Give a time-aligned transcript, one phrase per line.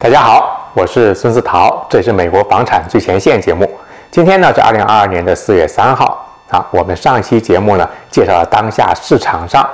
[0.00, 3.68] 大家好，我是孙思桃，这是美国房产最前线节目。
[4.12, 6.64] 今天呢是二零二二年的四月三号啊。
[6.70, 9.68] 我们上一期节目呢介绍了当下市场上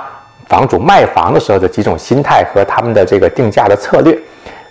[0.47, 4.19] 房主卖房的时候的几种心态和他们的这个定价的策略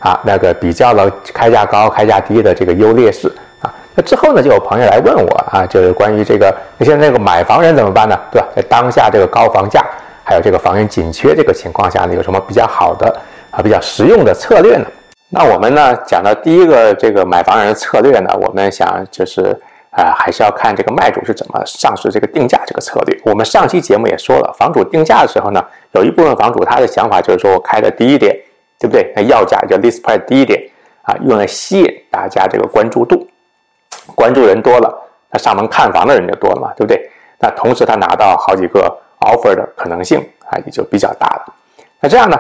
[0.01, 3.33] 啊，那个比较了开价高、开价低的这个优劣势
[3.63, 3.73] 啊。
[3.95, 8.19] 那之后呢，就有朋友来问我啊，就是关于这个那现在这个买房人怎么办呢？
[8.33, 8.49] 对吧？
[8.57, 9.81] 在当下这个高房价
[10.25, 13.07] 还有这个房源紧缺这个情况下呢，有什么比较好的
[13.53, 14.87] 啊、比较实用的策略呢？
[15.35, 19.61] 那我们呢讲的第一个这个买房人的策略呢，我们想就是
[19.97, 23.17] 啊、还是要看这个卖主是怎么上市这个定价这个策略。
[23.25, 28.37] 我们上期节目也说了，房主定价的时候呢，有一部分房主他的想法就是说我开的低一点，
[28.79, 29.13] 对不对？
[29.15, 30.61] 那要价叫 list price 低一点
[31.03, 33.25] 啊，用来吸引大家这个关注度，
[34.17, 34.93] 关注人多了，
[35.31, 37.09] 那上门看房的人就多了嘛，对不对？
[37.39, 41.55] 那同时他拿到好几个 offer 的可能性啊，也就比较大了。
[42.01, 42.37] 那这样呢，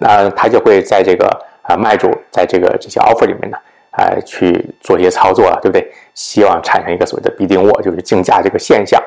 [0.00, 1.26] 那他就会在这个
[1.68, 3.56] 啊卖主在这个这些 offer 里面呢，
[3.90, 5.86] 啊去做一些操作了，对不对？
[6.14, 9.00] 希望产生一个所谓的 bidding war，就是竞价这个现象。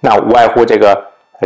[0.00, 0.96] 那无外乎这个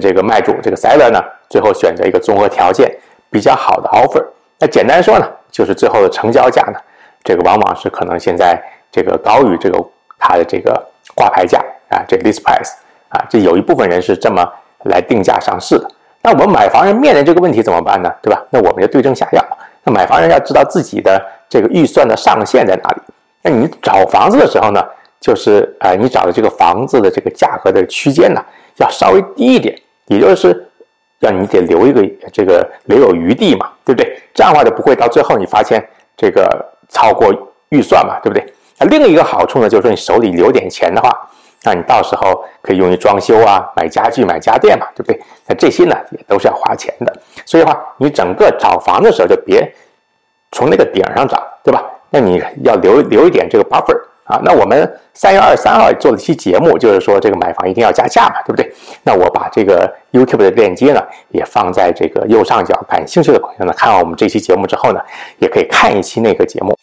[0.01, 2.91] 这个卖主这个 seller 呢，最后选择一个综合条件
[3.31, 4.23] 比较好的 offer。
[4.59, 6.79] 那简单说呢，就是最后的成交价呢，
[7.23, 9.79] 这个往往是可能现在这个高于这个
[10.19, 10.73] 它的这个
[11.15, 11.59] 挂牌价
[11.91, 12.73] 啊，这个 list price
[13.09, 14.45] 啊，这有一部分人是这么
[14.85, 15.89] 来定价上市的。
[16.23, 18.13] 那我们买房人面临这个问题怎么办呢？
[18.21, 18.43] 对吧？
[18.51, 19.45] 那我们就对症下药。
[19.87, 23.01] 那买房人要知道自己的这个预算的上限在哪里。
[23.43, 24.85] 那你找房子的时候呢，
[25.21, 28.45] 就是啊、呃你找的这个房子的这个价格的区间呢，
[28.79, 30.69] 要稍微低一点，也就是
[31.21, 34.21] 让你得留一个这个留有余地嘛，对不对？
[34.35, 35.83] 这样的话就不会到最后你发现
[36.17, 36.45] 这个
[36.89, 37.33] 超过
[37.69, 38.45] 预算嘛，对不对？
[38.79, 41.17] 那另一个好处呢，就是说你手里留点钱的话，
[41.67, 45.21] 那你到时候可以用于装修啊、买家具、买家电嘛，对不对？
[45.49, 47.13] 那这些呢也都是要花钱的，
[47.45, 49.69] 所以的话，你整个找房的时候就别
[50.53, 51.83] 从那个顶上找，对吧？
[52.11, 54.41] 那你要留留一点这个 buffer 啊。
[54.45, 58.73] 那我们三月二十三号做了一期节目，就是说这个买房一定要加价嘛，对不对？
[59.03, 65.01] 那我把这个 YouTube 的链接呢也放在这个右上角，感兴趣的朋友呢，看完我们这期节目之后呢，
[65.41, 66.79] 也可以看一期那个节目。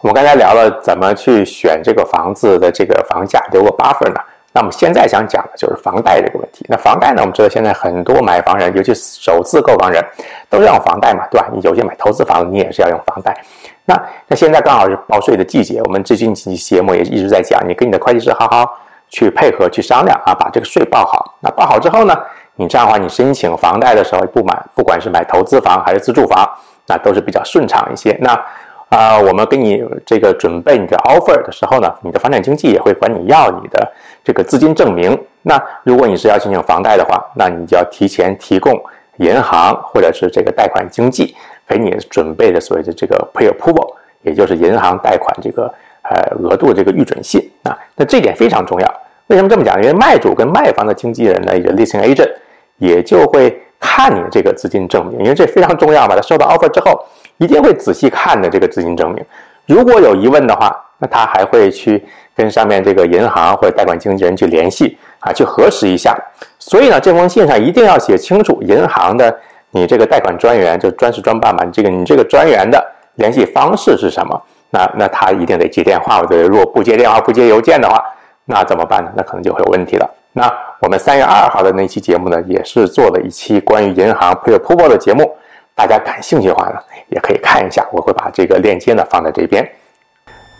[0.00, 4.20] 我们刚才聊了怎么去选这个房子的这个房价，留个 buffer 呢？
[4.56, 6.64] 那么现在想讲的就是房贷这个问题。
[6.68, 10.00] 那房贷呢，我们知道现在很多买房人，尤其首次购房人，
[10.48, 11.48] 都是要用房贷嘛，对吧？
[11.52, 13.36] 你有些买投资房，你也是要用房贷。
[13.84, 18.78] 那那现在刚好是报税的季节，我们最近几期节目也一直在讲，你跟你的会计师好好
[19.08, 21.36] 去配合去商量啊，把这个税报好。
[21.40, 22.16] 那报好之后呢，
[22.54, 26.48] 你这样的话，你申请房贷的时候，不买不管是买投资房还是自住房，
[26.86, 28.16] 那都是比较顺畅一些。
[28.20, 28.40] 那
[28.90, 35.18] 啊、我们给你这个准备你的 offer 的时候呢，你的房产经纪也会管你要你的这个资金证明。
[35.42, 38.80] 那如果你是要进行房贷的话，那你就要提前提供
[39.16, 41.34] 银行或者是这个贷款经纪
[41.66, 45.72] 给你准备的所谓的这个 pre-approval，也就是银行贷款这个
[46.02, 47.76] 呃额度这个预准信啊。
[47.96, 48.94] 那这点非常重要。
[49.26, 49.82] 为什么这么讲？
[49.82, 52.30] 因为卖主跟卖方的经纪人呢，也就是 listing agent，
[52.78, 56.14] 也就会看你这个资金证明，因为这非常重要嘛。
[56.14, 57.04] 他收到 offer 之后，
[57.38, 59.24] 一定会仔细看的这个资金证明。
[59.66, 66.16] 如果有疑问的话，那他还会去跟上面这个银行或者贷款经纪人去联系啊，去核实一下。
[66.58, 69.34] 所以呢，这封信上一定要写清楚银行的
[69.70, 72.84] 你这个贷款专员，就专事专办嘛，你这个你这个专员的
[73.16, 74.40] 联系方式是什么？
[74.70, 76.48] 那那他一定得接电话，我觉得？
[76.48, 78.02] 如果不接电话、不接邮件的话，
[78.44, 79.10] 那怎么办呢？
[79.16, 80.10] 那可能就会有问题了。
[80.32, 85.30] 那我们三月二号的那期节目呢，也是做了一期关于银行 pre-approval 的节目，
[85.74, 89.68] 大家感兴趣的话呢，也可以看一下，我会把这个链接呢放在这边。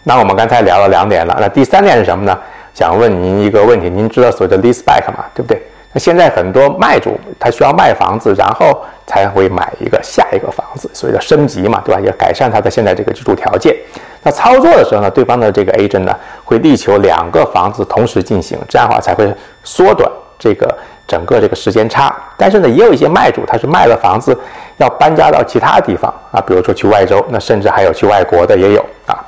[0.03, 2.39] 那我们刚才聊了两点了，那第三点是什么呢？
[2.75, 5.25] 想问您一个问题，您知道所谓的 lease back 吗？
[5.35, 5.63] 对不对？
[5.95, 12.01] 那现在很多卖主他需要卖房子，然后才会买一个下一个房子，所以叫升级嘛，对吧？
[12.01, 13.75] 也改善他的现在这个居住条件。
[14.25, 16.13] 那操作的时候呢，对方的这个 agent 呢
[16.45, 22.13] 会力求两个房子同时进行，这样的话才会缩短这个整个这个时间差。
[22.37, 24.37] 但是呢，也有一些卖主他是卖了房子
[24.79, 29.25] 要搬家到其他地方啊，比如说去外州，那甚至还有去外国的也有啊。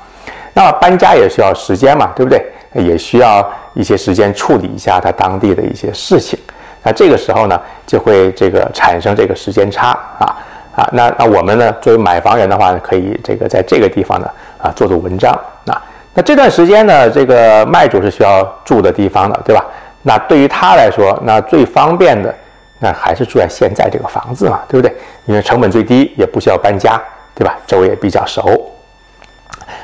[0.53, 2.45] 那搬家也需要时间嘛，对不对？
[2.75, 6.39] 也需要一些时间处理一下他当地的一些事情。
[6.87, 9.89] 那这个时候呢，就会这个产生这个时间差
[10.21, 10.37] 啊
[10.77, 10.89] 啊。
[10.93, 14.31] 那那我们呢，作为买房人的话呢，可以这个在这个地方呢
[14.63, 15.33] 啊做做文章
[15.67, 15.83] 啊。
[16.15, 19.65] 那这段时间呢，这个卖主是需要住的地方的，对吧？
[20.03, 22.33] 那对于他来说，那最方便的
[22.79, 24.97] 那还是住在现在这个房子嘛，对不对？
[25.25, 27.03] 因为成本最低，也不需要搬家，
[27.35, 27.59] 对吧？
[27.67, 28.73] 周围也比较熟。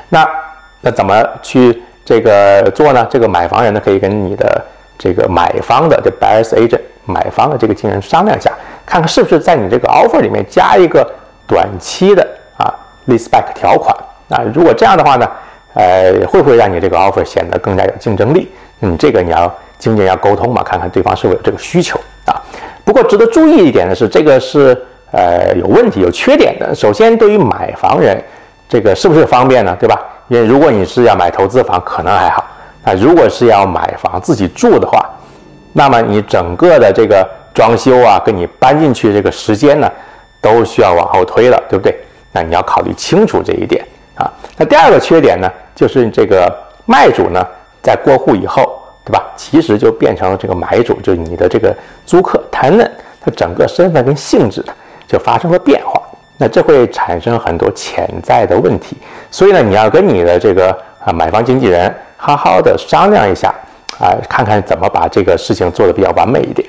[0.07, 0.25] 那
[0.79, 3.05] 那怎么去这个做呢？
[3.09, 4.63] 这个买房人呢，可以跟你的
[4.97, 8.51] 这个买方的这 buyers agent 买方的这个经纪人商量一下，
[8.85, 11.09] 看看是不是在你这个 offer 里面加一个
[11.47, 12.27] 短期的
[12.57, 12.73] 啊
[13.07, 13.95] lease back 条款
[14.29, 15.27] 啊，如果这样的话呢，
[15.73, 18.49] 呃，会不会让你这个 offer 显得更加有竞争力？
[18.81, 22.35] 嗯这个你要经纪人要沟通嘛，看看对方是否有这个需求啊。
[22.83, 24.77] 不过值得注意一点的是，这个是
[25.11, 26.75] 呃有问题、有缺点的。
[26.75, 28.21] 首先，对于买房人，
[28.67, 29.75] 这个是不是方便呢？
[29.79, 29.99] 对吧？
[30.27, 32.43] 因为如果你是要买投资房，可能还好
[32.83, 32.93] 啊。
[32.93, 35.09] 如果是要买房自己住的话，
[35.73, 39.91] 那么你整个的这个装修啊，跟你搬进去这个时间呢，
[40.39, 41.97] 都需要往后推了，对不对？
[42.31, 43.85] 那你要考虑清楚这一点
[44.15, 44.31] 啊。
[44.57, 46.51] 那第二个缺点呢，就是这个
[46.85, 47.45] 卖主呢，
[47.81, 49.23] 在过户以后，对吧？
[49.35, 54.63] 其实就变成了这个买主，就是你的这个租客 tenant，他整个身份跟性质，
[55.07, 56.01] 就发生了变化。
[56.37, 58.97] 那这会产生很多潜在的问题。
[59.29, 63.53] 所以呢，你要跟你的这个啊买房经纪人好好的商量一下
[64.03, 66.67] 啊，看看怎么把这个事情做得比较完美一点。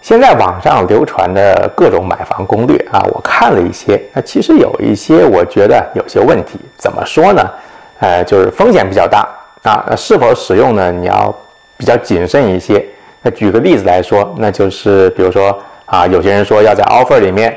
[0.00, 6.56] 现在网上流传的各种买房攻略啊，我看了一些，那其实有一些我觉得有些问题。
[6.76, 7.50] 怎么说呢？
[7.98, 9.26] 呃，就是风险比较大
[9.64, 9.84] 啊。
[9.90, 10.92] 那是否使用呢？
[10.92, 11.34] 你要
[11.76, 12.86] 比较谨慎一些。
[13.22, 17.52] 那举个例子来说，那就是比如说啊，有些人说要在 offer 里面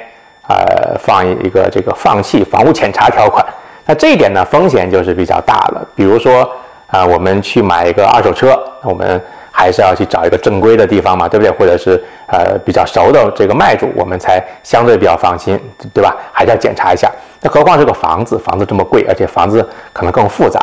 [0.47, 3.45] 呃放一个这个放弃房屋检查条款。
[3.85, 5.87] 那这一点呢，风险就是比较大了。
[5.93, 6.49] 比如说，
[6.91, 11.51] 啊，我们去买一个二手车，我们还是要去找一个正规的地方嘛，对不对？
[11.57, 15.59] 或者是呃比较熟的这个卖主，我们才相对比较放心，
[15.93, 16.15] 对吧？
[16.31, 17.09] 还是要检查一下。
[17.39, 20.59] 那何况是个房子，房子这么贵，而且房子可能更复杂，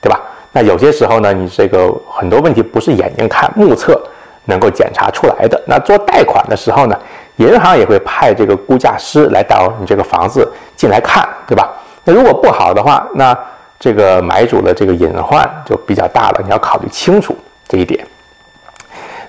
[0.00, 0.18] 对吧？
[0.52, 4.00] 那有些时候呢，你这个很多问题不是眼睛看、目测
[4.44, 5.60] 能够检查出来的。
[5.66, 6.96] 那做贷款的时候呢，
[7.36, 10.46] 银行也会派这个估价师来到你这个房子
[10.76, 11.70] 进来看，对吧？
[12.04, 13.36] 那如果不好的话，那
[13.82, 17.36] 这个买主的这个隐患就比较大了，你要考虑清楚
[17.66, 18.06] 这一点。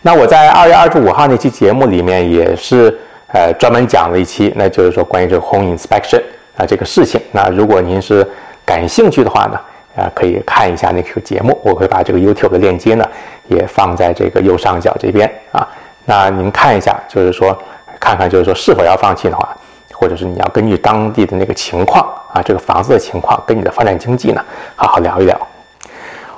[0.03, 2.95] 那我在二月二十五号那期节目里面也是
[3.33, 6.21] 呃专门讲了一期，那就是说关于这个 home inspection
[6.55, 7.19] 啊这个事情。
[7.31, 8.23] 那如果您是
[8.63, 9.59] 感兴趣的话呢，
[9.95, 13.03] 啊可以看一下那个节目，我会把这个 YouTube 的链接呢
[13.47, 15.67] 也放在这个右上角这边啊。
[16.05, 17.57] 那您看一下，就是说
[17.99, 19.57] 看看就是说是否要放弃的话。
[20.03, 24.43] 或者是你要根据当地的那个情况啊，这个房子的情况，跟你的发展经济呢，
[24.75, 25.39] 好好聊一聊。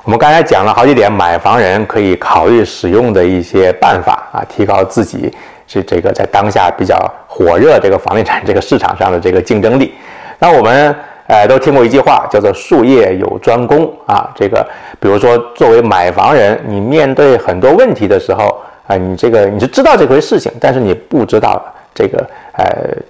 [0.04, 5.34] 我们刚才讲了好几点，买房人可以考虑使用的一些办法啊，提高自己
[5.66, 6.96] 是这个在当下比较
[7.28, 9.96] 火热这个房地产这个市场上的这个竞争力。
[10.38, 10.96] 那我们
[11.26, 14.30] 呃都听过一句话，叫做术业有专攻啊。
[14.36, 14.64] 这个
[15.00, 21.60] 比如说作为买房人，你面对很多问题的时候啊，你这个你是知道这回事情，但是你不知道。
[21.98, 22.66] 这个呃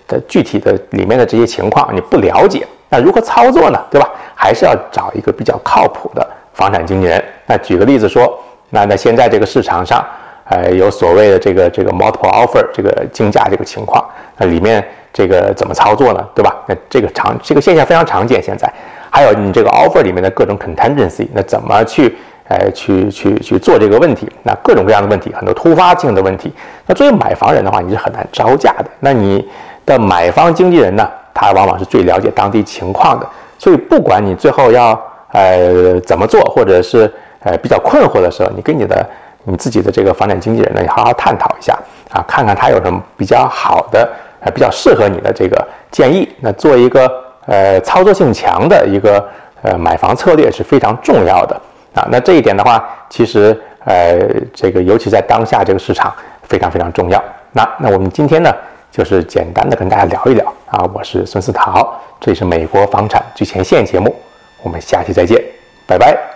[0.08, 3.80] 的具体的里面的这些情况你不了解，那如何操作呢？
[3.90, 4.10] 对吧？
[4.36, 7.24] 还是要找一个比较靠谱的房产经纪人。
[7.46, 8.38] 那举个例子说，
[8.70, 10.06] 那那现在这个市场上，
[10.50, 14.04] 呃，有所谓的这个这个 multiple offer 这个竞价这个情况，
[14.38, 16.28] 那里面这个怎么操作呢？
[16.36, 16.56] 对吧？
[16.68, 18.44] 那这个常这个现象非常常见。
[18.44, 18.72] 现在
[19.10, 22.18] 还有你这个 offer 里面的各种 contingency，那怎么去？
[22.48, 26.54] 哎，去去去做这个问题，那各种各样的问题，很多突发性的问题。
[26.86, 28.86] 那作为买房人的话，你是很难招架的。
[29.00, 29.48] 那你
[29.84, 33.28] 的买方经纪人呢，他往往是最了解当地情况的。
[33.58, 35.00] 所以，不管你最后要
[35.32, 39.04] 呃怎么做，或者是呃比较困惑的时候，你跟你的
[39.44, 41.74] 你自己的这个房产经纪人呢，你好好探讨一下
[42.12, 44.08] 啊，看看他有什么比较好的、
[44.42, 46.30] 呃比较适合你的这个建议。
[46.42, 47.12] 那做一个
[47.48, 49.28] 呃操作性强的一个
[49.64, 51.60] 呃买房策略是非常重要的。
[51.96, 54.20] 啊，那这一点的话，其实呃，
[54.54, 57.24] 这个尤其在当下这个市场非常非常重要。
[57.54, 58.52] 那那我们今天呢，
[58.92, 60.84] 就是简单的跟大家聊一聊啊。
[60.94, 64.14] 我是孙思桃，这里是美国房产最前线节目，
[64.62, 65.42] 我们下期再见，
[65.88, 66.35] 拜拜。